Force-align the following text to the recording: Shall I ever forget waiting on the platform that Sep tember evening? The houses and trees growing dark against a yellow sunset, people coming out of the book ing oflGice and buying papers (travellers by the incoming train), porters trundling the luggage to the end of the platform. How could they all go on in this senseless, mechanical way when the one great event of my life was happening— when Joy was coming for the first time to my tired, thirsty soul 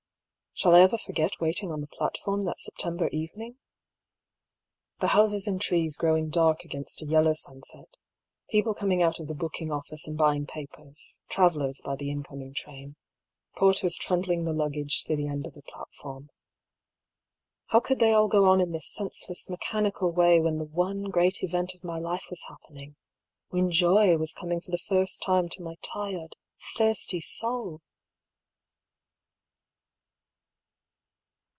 Shall 0.53 0.75
I 0.75 0.81
ever 0.81 0.97
forget 0.97 1.39
waiting 1.39 1.71
on 1.71 1.81
the 1.81 1.87
platform 1.87 2.43
that 2.43 2.59
Sep 2.59 2.75
tember 2.75 3.09
evening? 3.11 3.57
The 4.99 5.07
houses 5.07 5.47
and 5.47 5.59
trees 5.59 5.95
growing 5.95 6.29
dark 6.29 6.63
against 6.65 7.01
a 7.01 7.05
yellow 7.07 7.33
sunset, 7.33 7.97
people 8.49 8.75
coming 8.75 9.01
out 9.01 9.19
of 9.19 9.27
the 9.27 9.33
book 9.33 9.59
ing 9.59 9.69
oflGice 9.69 10.05
and 10.05 10.17
buying 10.17 10.45
papers 10.45 11.17
(travellers 11.29 11.81
by 11.83 11.95
the 11.95 12.11
incoming 12.11 12.53
train), 12.53 12.95
porters 13.57 13.95
trundling 13.95 14.43
the 14.43 14.53
luggage 14.53 15.03
to 15.05 15.15
the 15.15 15.25
end 15.25 15.47
of 15.47 15.53
the 15.55 15.63
platform. 15.63 16.29
How 17.67 17.79
could 17.79 17.97
they 17.97 18.11
all 18.13 18.27
go 18.27 18.45
on 18.45 18.61
in 18.61 18.71
this 18.71 18.87
senseless, 18.91 19.49
mechanical 19.49 20.11
way 20.11 20.39
when 20.39 20.59
the 20.59 20.65
one 20.65 21.05
great 21.05 21.41
event 21.43 21.73
of 21.73 21.83
my 21.83 21.97
life 21.97 22.25
was 22.29 22.43
happening— 22.47 22.97
when 23.51 23.71
Joy 23.71 24.15
was 24.17 24.33
coming 24.33 24.61
for 24.61 24.69
the 24.69 24.77
first 24.87 25.23
time 25.23 25.47
to 25.47 25.63
my 25.63 25.75
tired, 25.81 26.35
thirsty 26.77 27.21
soul 27.21 27.81